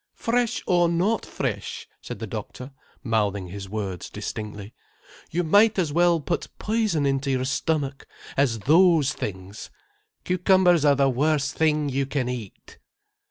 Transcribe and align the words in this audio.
"Fresh 0.15 0.63
or 0.65 0.89
not 0.89 1.27
fresh," 1.27 1.87
said 2.01 2.17
the 2.17 2.25
doctor, 2.25 2.71
mouthing 3.03 3.49
his 3.49 3.69
words 3.69 4.09
distinctly, 4.09 4.73
"you 5.29 5.43
might 5.43 5.77
as 5.77 5.93
well 5.93 6.19
put 6.19 6.47
poison 6.57 7.05
into 7.05 7.29
your 7.29 7.45
stomach, 7.45 8.07
as 8.35 8.61
those 8.61 9.13
things. 9.13 9.69
Cucumbers 10.23 10.83
are 10.83 10.95
the 10.95 11.07
worst 11.07 11.53
thing 11.55 11.87
you 11.87 12.07
can 12.07 12.27
eat." 12.27 12.79